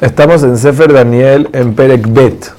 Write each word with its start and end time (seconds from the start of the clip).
Estamos 0.00 0.44
en 0.44 0.56
Sefer 0.56 0.92
Daniel 0.92 1.48
en 1.52 1.74
Perek 1.74 2.06
Bet. 2.12 2.52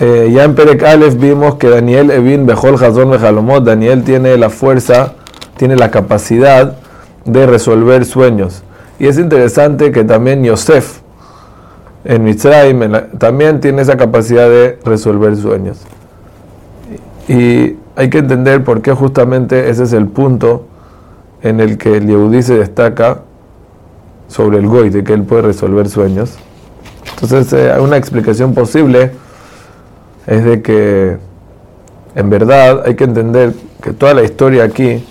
Eh, 0.00 0.32
ya 0.34 0.42
en 0.42 0.56
Perek 0.56 0.82
Aleph 0.82 1.14
vimos 1.14 1.54
que 1.54 1.68
Daniel 1.68 2.10
Evin 2.10 2.44
Bejol 2.44 2.74
Hazon 2.74 3.08
Bejalomot, 3.12 3.62
Daniel 3.62 4.02
tiene 4.02 4.36
la 4.36 4.50
fuerza, 4.50 5.12
tiene 5.56 5.76
la 5.76 5.92
capacidad 5.92 6.76
de 7.24 7.46
resolver 7.46 8.04
sueños. 8.04 8.64
Y 8.98 9.06
es 9.06 9.16
interesante 9.16 9.92
que 9.92 10.02
también 10.02 10.42
Yosef 10.42 11.02
en 12.04 12.24
Mitzrayim 12.24 12.80
también 13.18 13.60
tiene 13.60 13.82
esa 13.82 13.96
capacidad 13.96 14.48
de 14.48 14.80
resolver 14.84 15.36
sueños. 15.36 15.82
Y 17.28 17.76
hay 17.94 18.10
que 18.10 18.18
entender 18.18 18.64
por 18.64 18.82
qué 18.82 18.90
justamente 18.90 19.70
ese 19.70 19.84
es 19.84 19.92
el 19.92 20.08
punto 20.08 20.66
en 21.42 21.60
el 21.60 21.78
que 21.78 21.96
el 21.96 22.08
Yehudí 22.08 22.42
se 22.42 22.58
destaca 22.58 23.20
sobre 24.28 24.58
el 24.58 24.66
Goy, 24.66 24.90
de 24.90 25.04
que 25.04 25.12
él 25.12 25.22
puede 25.22 25.42
resolver 25.42 25.88
sueños. 25.88 26.36
Entonces, 27.20 27.52
eh, 27.52 27.72
una 27.80 27.96
explicación 27.96 28.54
posible 28.54 29.12
es 30.26 30.44
de 30.44 30.62
que 30.62 31.18
en 32.14 32.30
verdad 32.30 32.82
hay 32.86 32.94
que 32.94 33.04
entender 33.04 33.52
que 33.82 33.92
toda 33.92 34.14
la 34.14 34.22
historia 34.22 34.64
aquí 34.64 35.04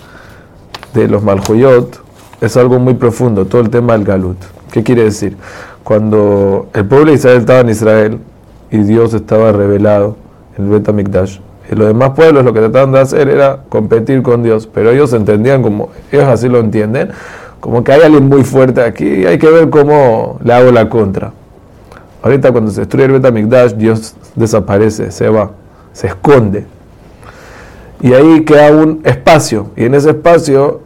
de 0.94 1.08
los 1.08 1.22
Maljoyot 1.22 2.00
es 2.40 2.56
algo 2.56 2.78
muy 2.78 2.94
profundo, 2.94 3.46
todo 3.46 3.60
el 3.60 3.70
tema 3.70 3.94
del 3.94 4.04
Galut. 4.04 4.38
¿Qué 4.70 4.82
quiere 4.82 5.04
decir? 5.04 5.36
Cuando 5.82 6.68
el 6.74 6.84
pueblo 6.86 7.10
de 7.10 7.16
Israel 7.16 7.38
estaba 7.38 7.60
en 7.60 7.68
Israel 7.68 8.18
y 8.70 8.78
Dios 8.78 9.14
estaba 9.14 9.52
revelado 9.52 10.16
en 10.56 10.64
el 10.64 10.70
Betamikdash, 10.70 11.38
y 11.70 11.74
los 11.74 11.86
demás 11.86 12.10
pueblos 12.10 12.44
lo 12.44 12.52
que 12.52 12.60
trataban 12.60 12.92
de 12.92 13.00
hacer 13.00 13.28
era 13.28 13.60
competir 13.68 14.22
con 14.22 14.42
Dios, 14.42 14.66
pero 14.66 14.90
ellos 14.90 15.12
entendían 15.12 15.62
como, 15.62 15.90
ellos 16.12 16.24
así 16.24 16.48
lo 16.48 16.58
entienden, 16.58 17.10
como 17.64 17.82
que 17.82 17.92
hay 17.92 18.02
alguien 18.02 18.28
muy 18.28 18.44
fuerte 18.44 18.82
aquí 18.82 19.24
hay 19.24 19.38
que 19.38 19.48
ver 19.48 19.70
cómo 19.70 20.38
le 20.44 20.52
hago 20.52 20.70
la 20.70 20.90
contra. 20.90 21.32
Ahorita 22.22 22.52
cuando 22.52 22.70
se 22.70 22.80
destruye 22.80 23.06
el 23.06 23.12
Betamigdash, 23.12 23.72
Dios 23.72 24.14
desaparece, 24.34 25.10
se 25.10 25.30
va, 25.30 25.50
se 25.94 26.08
esconde. 26.08 26.66
Y 28.02 28.12
ahí 28.12 28.44
queda 28.44 28.70
un 28.70 29.00
espacio, 29.02 29.68
y 29.76 29.86
en 29.86 29.94
ese 29.94 30.10
espacio 30.10 30.82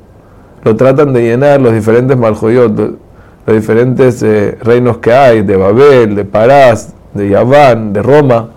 lo 0.63 0.77
tratan 0.77 1.13
de 1.13 1.23
llenar 1.23 1.61
los 1.61 1.73
diferentes 1.73 2.17
Maljoyot, 2.17 2.79
los 2.79 3.57
diferentes 3.57 4.23
eh, 4.23 4.57
reinos 4.63 4.99
que 4.99 5.13
hay, 5.13 5.43
de 5.43 5.57
Babel, 5.57 6.15
de 6.15 6.25
Parás, 6.25 6.95
de 7.13 7.29
Yaván, 7.29 7.93
de 7.93 8.05
Roma. 8.05 8.51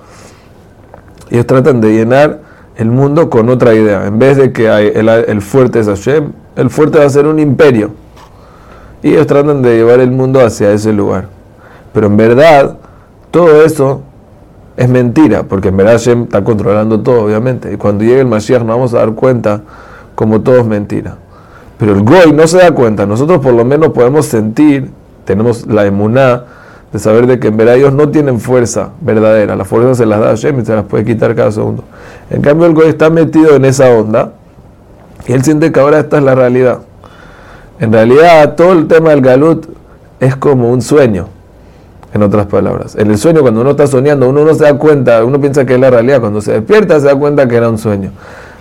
Ellos 1.32 1.48
tratan 1.48 1.82
de 1.82 1.92
llenar 1.92 2.40
el 2.76 2.92
mundo 2.92 3.32
con 3.32 3.50
otra 3.50 3.73
idea. 3.73 4.06
En 4.06 4.20
vez 4.20 4.38
de 4.38 4.54
que 4.54 4.70
hay 4.70 4.92
el, 4.94 5.10
el 5.10 5.42
fuerte 5.42 5.80
es 5.80 5.88
Hashem, 5.88 6.34
el 6.56 6.70
fuerte 6.70 7.00
va 7.00 7.06
a 7.06 7.10
ser 7.10 7.26
un 7.26 7.40
imperio 7.40 8.00
y 9.04 9.10
ellos 9.10 9.28
tratan 9.28 9.62
de 9.62 9.76
llevar 9.76 10.00
el 10.00 10.12
mundo 10.12 10.40
hacia 10.40 10.72
ese 10.72 10.94
lugar. 10.94 11.28
Pero 11.94 12.08
en 12.08 12.18
verdad, 12.18 12.78
todo 13.32 13.64
eso 13.64 14.02
es 14.78 14.90
mentira, 14.90 15.44
porque 15.44 15.70
en 15.70 15.78
verdad 15.78 15.94
Hashem 15.94 16.24
está 16.24 16.44
controlando 16.44 17.02
todo, 17.02 17.26
obviamente. 17.26 17.74
Y 17.74 17.78
cuando 17.78 18.04
llegue 18.04 18.22
el 18.22 18.28
Mashiach 18.28 18.60
nos 18.60 18.70
vamos 18.70 18.94
a 18.94 19.00
dar 19.00 19.14
cuenta 19.14 19.62
como 20.16 20.42
todo 20.42 20.58
es 20.58 20.66
mentira. 20.66 21.18
Pero 21.78 21.94
el 21.94 22.04
Goy 22.04 22.32
no 22.34 22.48
se 22.48 22.58
da 22.58 22.72
cuenta. 22.72 23.06
Nosotros 23.06 23.40
por 23.40 23.54
lo 23.54 23.66
menos 23.66 23.90
podemos 23.90 24.28
sentir, 24.28 24.92
tenemos 25.26 25.66
la 25.66 25.86
emuná 25.86 26.44
de 26.94 27.00
saber 27.00 27.26
de 27.26 27.40
que 27.40 27.48
en 27.48 27.58
verdad 27.58 27.76
ellos 27.76 27.94
no 27.94 28.10
tienen 28.10 28.40
fuerza 28.40 28.90
verdadera. 29.02 29.56
La 29.56 29.66
fuerza 29.66 29.96
se 29.96 30.06
las 30.06 30.20
da 30.20 30.28
Hashem 30.28 30.60
y 30.60 30.66
se 30.66 30.76
las 30.76 30.86
puede 30.86 31.06
quitar 31.06 31.34
cada 31.36 31.52
segundo. 31.52 31.84
En 32.30 32.42
cambio 32.42 32.68
el 32.68 32.74
Goy 32.74 32.88
está 32.88 33.10
metido 33.10 33.56
en 33.56 33.66
esa 33.66 33.90
onda 33.90 34.34
y 35.28 35.34
él 35.34 35.44
siente 35.44 35.72
que 35.72 35.80
ahora 35.80 36.00
esta 36.00 36.18
es 36.18 36.24
la 36.24 36.36
realidad. 36.36 36.80
En 37.82 37.92
realidad, 37.92 38.54
todo 38.56 38.74
el 38.74 38.88
tema 38.88 39.10
del 39.10 39.22
galut 39.22 39.66
es 40.20 40.36
como 40.36 40.70
un 40.70 40.84
sueño, 40.84 41.26
en 42.14 42.22
otras 42.22 42.46
palabras. 42.46 42.96
En 42.96 43.10
el 43.10 43.18
sueño, 43.18 43.42
cuando 43.42 43.62
uno 43.62 43.72
está 43.72 43.88
soñando, 43.88 44.30
uno 44.30 44.46
no 44.46 44.54
se 44.54 44.66
da 44.66 44.78
cuenta, 44.78 45.26
uno 45.26 45.42
piensa 45.42 45.66
que 45.66 45.73
es 45.73 45.80
la 45.80 45.90
realidad. 45.90 46.20
Cuando 46.22 46.42
se 46.42 46.52
despierta, 46.52 47.00
se 47.00 47.08
da 47.08 47.16
cuenta 47.16 47.48
que 47.48 47.56
era 47.56 47.70
un 47.70 47.80
sueño. 47.80 48.12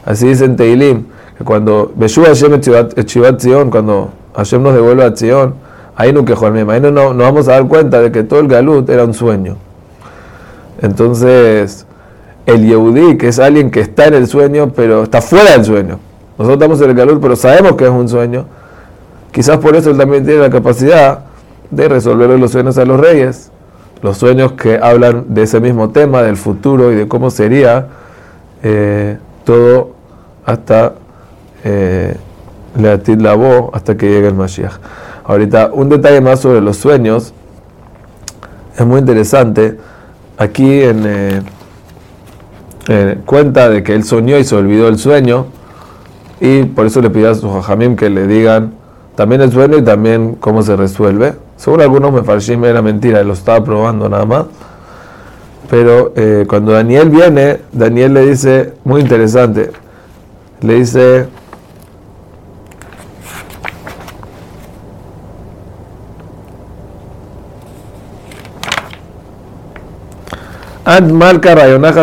Así 0.06 0.26
dice 0.26 0.46
en 0.46 0.56
Teilim, 0.56 1.04
que 1.36 1.44
cuando 1.44 1.92
Beshu 1.94 2.22
Hashem 2.22 2.60
Chivat 2.60 3.40
Zion, 3.42 3.70
cuando 3.70 4.08
Hashem 4.36 4.62
nos 4.62 4.72
devuelve 4.72 5.04
a 5.04 5.14
Zion, 5.14 5.52
ahí 5.96 6.14
no 6.14 6.24
quejó 6.24 6.46
ahí 6.46 6.80
no 6.80 6.90
nos 6.90 7.14
vamos 7.14 7.46
a 7.48 7.52
dar 7.52 7.68
cuenta 7.68 8.00
de 8.00 8.10
que 8.10 8.22
todo 8.22 8.40
el 8.40 8.48
galut 8.48 8.88
era 8.88 9.04
un 9.04 9.12
sueño. 9.12 9.56
Entonces, 10.80 11.84
el 12.46 12.66
Yehudi, 12.66 13.18
que 13.18 13.28
es 13.28 13.38
alguien 13.38 13.70
que 13.70 13.80
está 13.80 14.06
en 14.06 14.14
el 14.14 14.26
sueño, 14.26 14.72
pero 14.74 15.02
está 15.02 15.20
fuera 15.20 15.50
del 15.50 15.66
sueño. 15.66 15.98
Nosotros 16.38 16.56
estamos 16.56 16.80
en 16.80 16.88
el 16.88 16.96
galut, 16.96 17.20
pero 17.20 17.36
sabemos 17.36 17.72
que 17.72 17.84
es 17.84 17.90
un 17.90 18.08
sueño 18.08 18.46
Quizás 19.32 19.58
por 19.58 19.76
eso 19.76 19.90
él 19.90 19.98
también 19.98 20.24
tiene 20.24 20.40
la 20.40 20.50
capacidad 20.50 21.20
de 21.70 21.88
resolver 21.88 22.30
los 22.38 22.50
sueños 22.50 22.78
a 22.78 22.84
los 22.84 22.98
reyes, 22.98 23.50
los 24.02 24.16
sueños 24.16 24.52
que 24.52 24.78
hablan 24.82 25.26
de 25.34 25.42
ese 25.42 25.60
mismo 25.60 25.90
tema, 25.90 26.22
del 26.22 26.36
futuro 26.36 26.90
y 26.90 26.96
de 26.96 27.06
cómo 27.06 27.30
sería 27.30 27.86
eh, 28.62 29.18
todo 29.44 29.92
hasta 30.44 30.94
eh, 31.64 32.16
la 32.76 33.34
voz, 33.34 33.70
hasta 33.72 33.96
que 33.96 34.08
llegue 34.08 34.28
el 34.28 34.34
Mashiach. 34.34 34.74
Ahorita, 35.24 35.70
un 35.72 35.88
detalle 35.88 36.20
más 36.20 36.40
sobre 36.40 36.60
los 36.60 36.76
sueños, 36.76 37.32
es 38.76 38.86
muy 38.86 38.98
interesante. 38.98 39.78
Aquí 40.38 40.82
en 40.82 41.02
eh, 42.88 43.18
cuenta 43.26 43.68
de 43.68 43.82
que 43.82 43.94
él 43.94 44.04
soñó 44.04 44.38
y 44.38 44.44
se 44.44 44.56
olvidó 44.56 44.88
el 44.88 44.98
sueño, 44.98 45.46
y 46.40 46.64
por 46.64 46.86
eso 46.86 47.00
le 47.02 47.10
pidió 47.10 47.30
a 47.30 47.34
su 47.34 47.50
jajamim 47.52 47.96
que 47.96 48.08
le 48.08 48.26
digan 48.26 48.79
también 49.20 49.42
el 49.42 49.52
sueño 49.52 49.76
y 49.76 49.82
también 49.82 50.36
cómo 50.40 50.62
se 50.62 50.74
resuelve. 50.76 51.34
Según 51.58 51.82
algunos 51.82 52.10
me 52.10 52.22
farshim 52.22 52.64
era 52.64 52.80
mentira, 52.80 53.22
lo 53.22 53.34
estaba 53.34 53.62
probando 53.62 54.08
nada 54.08 54.24
más. 54.24 54.46
Pero 55.68 56.14
eh, 56.16 56.46
cuando 56.48 56.72
Daniel 56.72 57.10
viene, 57.10 57.60
Daniel 57.70 58.14
le 58.14 58.26
dice, 58.30 58.72
muy 58.82 59.02
interesante, 59.02 59.72
le 60.62 60.74
dice, 60.74 61.28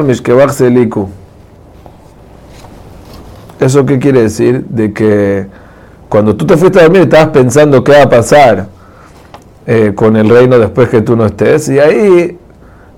mishkebach 0.03 0.51
seliku. 0.51 1.09
¿Eso 3.59 3.87
qué 3.87 3.97
quiere 3.97 4.21
decir? 4.21 4.65
De 4.65 4.93
que 4.93 5.47
cuando 6.09 6.35
tú 6.35 6.45
te 6.45 6.57
fuiste 6.57 6.79
a 6.79 6.83
dormir 6.83 7.03
estabas 7.03 7.29
pensando 7.29 7.83
qué 7.83 7.91
va 7.93 8.03
a 8.03 8.09
pasar 8.09 8.67
eh, 9.65 9.91
con 9.95 10.15
el 10.15 10.29
reino 10.29 10.57
después 10.57 10.89
que 10.89 11.01
tú 11.01 11.15
no 11.15 11.25
estés, 11.25 11.67
y 11.69 11.79
ahí 11.79 12.37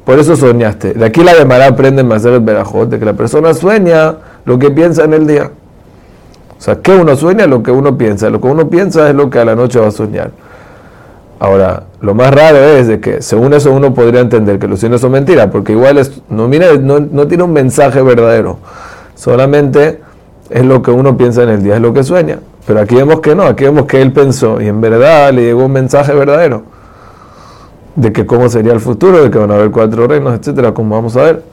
por 0.06 0.18
eso 0.18 0.36
soñaste. 0.36 0.94
De 0.94 1.06
aquí 1.06 1.24
la 1.24 1.34
Gemara 1.34 1.68
aprende 1.68 2.02
en 2.02 2.12
el 2.12 2.40
Berajot, 2.40 2.90
de 2.90 3.00
que 3.00 3.06
la 3.06 3.14
persona 3.14 3.54
sueña 3.54 4.16
lo 4.46 4.58
que 4.58 4.72
piensa 4.72 5.04
en 5.04 5.14
el 5.14 5.28
día. 5.28 5.52
O 6.58 6.62
sea, 6.62 6.82
¿qué 6.82 6.94
uno 6.94 7.16
sueña? 7.16 7.48
Lo 7.48 7.64
que 7.64 7.72
uno 7.72 7.98
piensa. 7.98 8.30
Lo 8.30 8.42
que 8.42 8.48
uno 8.48 8.70
piensa 8.70 9.08
es 9.08 9.16
lo 9.16 9.30
que 9.30 9.40
a 9.40 9.46
la 9.46 9.56
noche 9.56 9.80
va 9.80 9.88
a 9.88 9.92
soñar. 9.92 10.32
Ahora, 11.40 11.84
lo 12.02 12.16
más 12.16 12.34
raro 12.34 12.58
es 12.58 12.88
de 12.88 13.00
que 13.00 13.22
según 13.22 13.54
eso 13.54 13.72
uno 13.72 13.94
podría 13.94 14.20
entender 14.20 14.60
que 14.60 14.68
los 14.68 14.80
sueños 14.80 15.00
son 15.00 15.12
mentiras, 15.12 15.48
porque 15.52 15.72
igual 15.72 15.98
es, 15.98 16.22
no, 16.28 16.48
no, 16.48 17.00
no 17.00 17.28
tiene 17.28 17.44
un 17.44 17.54
mensaje 17.54 18.02
verdadero. 18.02 18.58
Solamente 19.16 20.02
es 20.50 20.66
lo 20.66 20.82
que 20.82 20.92
uno 20.92 21.16
piensa 21.18 21.44
en 21.44 21.50
el 21.50 21.64
día, 21.64 21.76
es 21.76 21.82
lo 21.82 21.94
que 21.94 22.04
sueña. 22.04 22.40
Pero 22.70 22.82
aquí 22.82 22.94
vemos 22.94 23.20
que 23.22 23.34
no, 23.34 23.46
aquí 23.46 23.64
vemos 23.64 23.88
que 23.88 24.00
él 24.00 24.12
pensó 24.14 24.62
y 24.62 24.68
en 24.68 24.80
verdad 24.80 25.34
le 25.34 25.42
llegó 25.42 25.66
un 25.66 25.72
mensaje 25.72 26.14
verdadero 26.14 26.62
de 27.96 28.14
que 28.14 28.28
cómo 28.28 28.48
sería 28.48 28.74
el 28.74 28.80
futuro, 28.80 29.24
de 29.24 29.32
que 29.32 29.40
van 29.40 29.50
a 29.50 29.56
haber 29.56 29.72
cuatro 29.72 30.06
reinos, 30.06 30.38
etcétera, 30.38 30.72
como 30.72 30.94
vamos 30.94 31.18
a 31.18 31.24
ver. 31.24 31.44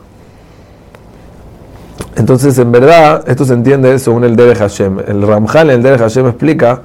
Entonces, 2.16 2.58
en 2.58 2.70
verdad, 2.70 3.24
esto 3.26 3.46
se 3.46 3.54
entiende 3.54 3.98
según 3.98 4.24
el 4.24 4.36
Debe 4.36 4.56
Hashem. 4.56 4.98
El 5.08 5.26
Ramjal 5.26 5.70
el 5.70 5.82
Debe 5.82 5.96
Hashem 5.96 6.26
explica 6.26 6.82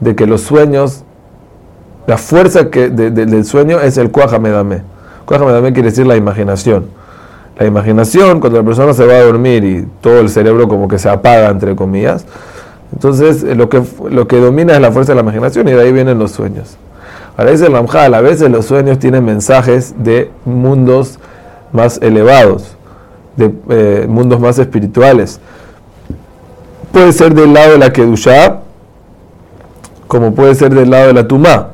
de 0.00 0.16
que 0.16 0.26
los 0.26 0.40
sueños, 0.40 1.04
la 2.08 2.18
fuerza 2.18 2.68
que, 2.68 2.90
del 2.90 3.44
sueño 3.44 3.78
es 3.78 3.96
el 3.96 4.10
Kuahamedame. 4.10 4.82
Kuahamedame 5.24 5.72
quiere 5.72 5.90
decir 5.90 6.04
la 6.04 6.16
imaginación. 6.16 6.86
La 7.60 7.64
imaginación, 7.64 8.40
cuando 8.40 8.58
la 8.58 8.64
persona 8.64 8.92
se 8.92 9.06
va 9.06 9.12
a 9.12 9.22
dormir 9.22 9.62
y 9.62 9.86
todo 10.00 10.18
el 10.18 10.30
cerebro 10.30 10.66
como 10.66 10.88
que 10.88 10.98
se 10.98 11.08
apaga, 11.08 11.48
entre 11.48 11.76
comillas, 11.76 12.26
entonces, 12.92 13.42
eh, 13.42 13.54
lo 13.54 13.68
que, 13.68 13.82
lo 14.10 14.26
que 14.26 14.38
domina 14.38 14.74
es 14.74 14.80
la 14.80 14.92
fuerza 14.92 15.12
de 15.12 15.16
la 15.16 15.22
imaginación 15.22 15.68
y 15.68 15.72
de 15.72 15.80
ahí 15.80 15.92
vienen 15.92 16.18
los 16.18 16.32
sueños. 16.32 16.76
Ahora 17.36 17.50
dice 17.50 17.66
el 17.66 17.72
Ramjal, 17.72 18.12
a 18.14 18.20
veces 18.20 18.50
los 18.50 18.66
sueños 18.66 18.98
tienen 18.98 19.24
mensajes 19.24 19.94
de 19.98 20.30
mundos 20.44 21.18
más 21.72 21.98
elevados, 22.02 22.76
de 23.36 23.52
eh, 23.70 24.06
mundos 24.08 24.38
más 24.38 24.58
espirituales. 24.58 25.40
Puede 26.92 27.12
ser 27.12 27.34
del 27.34 27.54
lado 27.54 27.72
de 27.72 27.78
la 27.78 27.90
Kedushá, 27.90 28.60
como 30.06 30.34
puede 30.34 30.54
ser 30.54 30.74
del 30.74 30.90
lado 30.90 31.06
de 31.06 31.14
la 31.14 31.26
Tumá. 31.26 31.68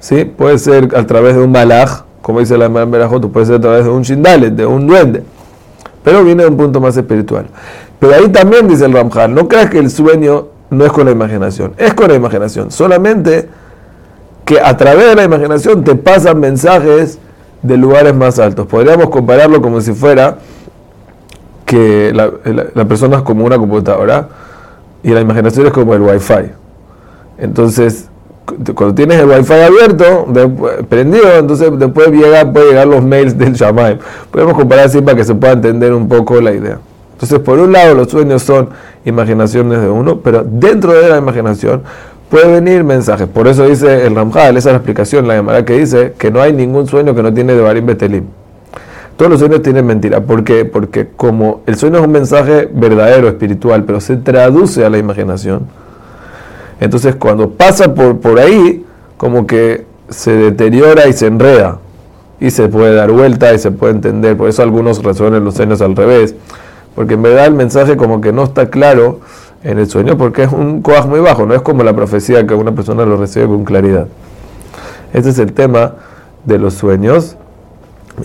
¿sí? 0.00 0.24
Puede 0.24 0.58
ser 0.58 0.88
a 0.96 1.06
través 1.06 1.36
de 1.36 1.42
un 1.42 1.52
malaj, 1.52 2.02
como 2.20 2.40
dice 2.40 2.58
la 2.58 2.66
Berajot, 2.66 3.30
puede 3.30 3.46
ser 3.46 3.54
a 3.56 3.60
través 3.60 3.84
de 3.84 3.90
un 3.90 4.02
shindalet, 4.02 4.52
de 4.52 4.66
un 4.66 4.88
duende. 4.88 5.22
Pero 6.02 6.24
viene 6.24 6.42
de 6.42 6.48
un 6.48 6.56
punto 6.56 6.80
más 6.80 6.96
espiritual. 6.96 7.46
Pero 8.00 8.14
ahí 8.14 8.28
también 8.28 8.66
dice 8.66 8.84
el 8.84 8.92
Ramjal, 8.92 9.32
no 9.32 9.46
creas 9.46 9.70
que 9.70 9.78
el 9.78 9.90
sueño 9.90 10.47
no 10.70 10.84
es 10.84 10.92
con 10.92 11.06
la 11.06 11.12
imaginación, 11.12 11.74
es 11.78 11.94
con 11.94 12.08
la 12.08 12.14
imaginación, 12.14 12.70
solamente 12.70 13.48
que 14.44 14.60
a 14.60 14.76
través 14.76 15.08
de 15.08 15.14
la 15.14 15.24
imaginación 15.24 15.84
te 15.84 15.94
pasan 15.94 16.40
mensajes 16.40 17.18
de 17.62 17.76
lugares 17.76 18.14
más 18.14 18.38
altos. 18.38 18.66
Podríamos 18.66 19.10
compararlo 19.10 19.60
como 19.60 19.80
si 19.80 19.92
fuera 19.92 20.38
que 21.66 22.12
la, 22.14 22.84
persona 22.86 23.18
es 23.18 23.22
como 23.22 23.44
una 23.44 23.58
computadora 23.58 24.28
y 25.02 25.10
la 25.10 25.20
imaginación 25.20 25.66
es 25.66 25.72
como 25.72 25.92
el 25.94 26.00
wifi. 26.00 26.50
Entonces, 27.36 28.08
cuando 28.74 28.94
tienes 28.94 29.20
el 29.20 29.28
wifi 29.28 29.52
abierto, 29.52 30.26
prendido, 30.88 31.30
entonces 31.38 31.70
después 31.78 32.08
llega, 32.08 32.50
puede 32.50 32.70
llegar 32.70 32.86
los 32.86 33.02
mails 33.02 33.36
del 33.36 33.52
Shamay. 33.54 33.98
Podemos 34.30 34.54
comparar 34.54 34.86
así 34.86 35.02
para 35.02 35.14
que 35.14 35.24
se 35.24 35.34
pueda 35.34 35.52
entender 35.52 35.92
un 35.92 36.08
poco 36.08 36.40
la 36.40 36.52
idea. 36.52 36.78
Entonces, 37.18 37.40
por 37.40 37.58
un 37.58 37.72
lado, 37.72 37.96
los 37.96 38.10
sueños 38.12 38.42
son 38.42 38.68
imaginaciones 39.04 39.80
de 39.80 39.88
uno, 39.88 40.20
pero 40.20 40.44
dentro 40.44 40.92
de 40.92 41.08
la 41.08 41.18
imaginación 41.18 41.82
puede 42.30 42.60
venir 42.60 42.84
mensajes. 42.84 43.26
Por 43.26 43.48
eso 43.48 43.66
dice 43.66 44.06
el 44.06 44.14
Ramjal, 44.14 44.56
esa 44.56 44.68
es 44.68 44.72
la 44.74 44.76
explicación, 44.76 45.26
la 45.26 45.34
llamada 45.34 45.64
que 45.64 45.76
dice 45.76 46.12
que 46.16 46.30
no 46.30 46.40
hay 46.40 46.52
ningún 46.52 46.86
sueño 46.86 47.16
que 47.16 47.24
no 47.24 47.34
tiene 47.34 47.54
de 47.54 47.60
Barim 47.60 47.86
Betelim. 47.86 48.22
Todos 49.16 49.32
los 49.32 49.40
sueños 49.40 49.62
tienen 49.62 49.84
mentira. 49.84 50.20
¿Por 50.20 50.44
qué? 50.44 50.64
Porque 50.64 51.08
como 51.16 51.62
el 51.66 51.74
sueño 51.74 51.98
es 51.98 52.04
un 52.04 52.12
mensaje 52.12 52.68
verdadero, 52.72 53.26
espiritual, 53.26 53.82
pero 53.82 54.00
se 54.00 54.16
traduce 54.18 54.84
a 54.84 54.90
la 54.90 54.98
imaginación, 54.98 55.66
entonces 56.78 57.16
cuando 57.16 57.50
pasa 57.50 57.92
por, 57.92 58.20
por 58.20 58.38
ahí, 58.38 58.84
como 59.16 59.44
que 59.44 59.86
se 60.08 60.30
deteriora 60.30 61.08
y 61.08 61.14
se 61.14 61.26
enreda. 61.26 61.78
Y 62.38 62.52
se 62.52 62.68
puede 62.68 62.94
dar 62.94 63.10
vuelta 63.10 63.52
y 63.52 63.58
se 63.58 63.72
puede 63.72 63.94
entender. 63.94 64.36
Por 64.36 64.48
eso 64.48 64.62
algunos 64.62 65.02
resuelven 65.02 65.44
los 65.44 65.56
sueños 65.56 65.82
al 65.82 65.96
revés. 65.96 66.36
Porque 66.98 67.14
en 67.14 67.22
verdad 67.22 67.46
el 67.46 67.54
mensaje 67.54 67.96
como 67.96 68.20
que 68.20 68.32
no 68.32 68.42
está 68.42 68.70
claro 68.70 69.20
en 69.62 69.78
el 69.78 69.88
sueño 69.88 70.18
porque 70.18 70.42
es 70.42 70.52
un 70.52 70.82
coaj 70.82 71.06
muy 71.06 71.20
bajo. 71.20 71.46
No 71.46 71.54
es 71.54 71.62
como 71.62 71.84
la 71.84 71.94
profecía 71.94 72.44
que 72.44 72.54
una 72.54 72.72
persona 72.72 73.06
lo 73.06 73.16
recibe 73.16 73.46
con 73.46 73.62
claridad. 73.64 74.08
Este 75.12 75.30
es 75.30 75.38
el 75.38 75.52
tema 75.52 75.92
de 76.44 76.58
los 76.58 76.74
sueños. 76.74 77.36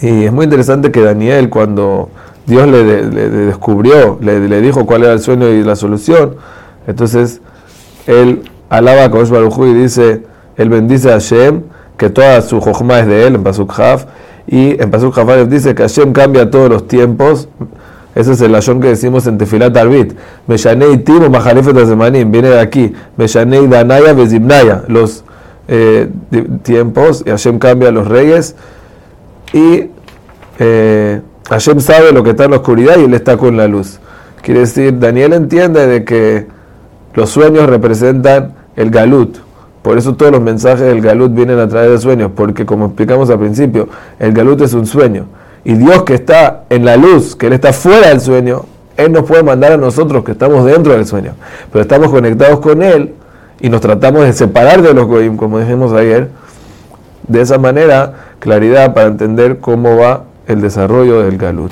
Y 0.02 0.24
es 0.24 0.34
muy 0.34 0.46
interesante 0.46 0.92
que 0.92 1.02
Daniel 1.02 1.52
cuando 1.52 2.10
Dios 2.48 2.68
le, 2.68 2.84
descubrió, 2.84 4.18
le, 4.20 4.60
dijo 4.62 4.88
cuál 4.88 5.04
era 5.04 5.14
el 5.14 5.20
sueño 5.20 5.50
y 5.50 5.64
la 5.64 5.76
solución, 5.76 6.38
entonces 6.88 7.42
él 8.08 8.50
alaba 8.70 9.04
a 9.04 9.12
Kosh 9.12 9.30
y 9.60 9.74
dice, 9.76 10.24
él 10.58 10.70
bendice 10.70 11.10
a 11.10 11.20
Hashem, 11.20 11.62
que 11.96 12.10
toda 12.10 12.42
su 12.42 12.60
jojma 12.60 13.02
es 13.02 13.06
de 13.06 13.28
él, 13.28 13.36
en 13.36 13.44
Pasuk 13.44 13.80
Haf, 13.80 14.06
y 14.48 14.82
en 14.82 14.90
Pasuk 14.90 15.16
Haf 15.16 15.48
dice 15.48 15.76
que 15.76 15.84
Hashem 15.84 16.12
cambia 16.12 16.50
todos 16.50 16.72
los 16.72 16.88
tiempos, 16.88 17.48
ese 18.16 18.34
es 18.34 18.42
el 18.42 18.54
ayón 18.54 18.80
que 18.80 18.90
decimos 18.90 19.26
en 19.28 19.38
Tefilat 19.38 19.76
Arbit, 19.76 20.14
Meshanei 20.48 20.98
Timo 20.98 21.30
Mahalefet 21.30 21.76
Azemanim, 21.76 22.32
viene 22.32 22.50
de 22.50 22.60
aquí, 22.60 22.94
Meshanei 23.18 23.68
Danaya 23.68 24.14
Bezibnaya, 24.14 24.84
los 24.88 25.24
eh, 25.68 26.10
tiempos, 26.62 27.24
y 27.26 27.30
Hashem 27.30 27.58
cambia 27.58 27.92
los 27.92 28.08
reyes, 28.08 28.56
y 29.52 29.90
eh, 30.60 31.22
Hashem 31.50 31.80
sabe 31.80 32.12
lo 32.12 32.24
que 32.24 32.32
está 32.32 32.46
en 32.46 32.52
la 32.52 32.58
oscuridad 32.58 32.98
y 32.98 33.06
él 33.06 33.14
está 33.14 33.38
con 33.38 33.58
la 33.58 33.68
luz. 33.68 34.00
Quiere 34.42 34.62
decir, 34.62 35.00
Daniel 35.00 35.34
entiende 35.34 35.88
de 35.88 36.04
que 36.04 36.48
los 37.14 37.30
sueños 37.30 37.68
representan 37.70 38.54
el 38.76 38.90
galut. 38.90 39.38
Por 39.82 39.98
eso 39.98 40.16
todos 40.16 40.32
los 40.32 40.42
mensajes 40.42 40.82
del 40.82 41.02
galut 41.02 41.34
vienen 41.34 41.60
a 41.60 41.68
través 41.68 41.92
de 41.92 41.98
sueños, 41.98 42.32
porque 42.36 42.66
como 42.66 42.86
explicamos 42.88 43.30
al 43.30 43.40
principio, 43.40 43.90
el 44.20 44.34
galut 44.34 44.62
es 44.62 44.74
un 44.74 44.86
sueño. 44.86 45.26
Y 45.66 45.76
Dios 45.76 46.04
que 46.04 46.16
está 46.16 46.64
en 46.70 46.86
la 46.86 46.98
luz, 46.98 47.36
que 47.36 47.48
Él 47.48 47.54
está 47.54 47.72
fuera 47.74 48.10
del 48.10 48.22
sueño, 48.22 48.66
Él 48.98 49.12
nos 49.12 49.24
puede 49.24 49.44
mandar 49.44 49.72
a 49.72 49.78
nosotros 49.78 50.24
que 50.24 50.34
estamos 50.34 50.66
dentro 50.66 50.94
del 50.94 51.06
sueño. 51.06 51.34
Pero 51.72 51.82
estamos 51.82 52.10
conectados 52.10 52.60
con 52.60 52.84
Él 52.84 53.14
y 53.60 53.70
nos 53.70 53.82
tratamos 53.82 54.24
de 54.24 54.34
separar 54.34 54.82
de 54.82 54.94
los 54.94 55.06
goyim, 55.06 55.38
como 55.38 55.60
dijimos 55.60 55.94
ayer. 55.94 56.30
De 57.28 57.42
esa 57.42 57.58
manera, 57.58 58.14
claridad 58.40 58.94
para 58.94 59.08
entender 59.08 59.60
cómo 59.60 59.96
va 59.96 60.24
el 60.48 60.62
desarrollo 60.62 61.22
del 61.22 61.38
galut. 61.38 61.72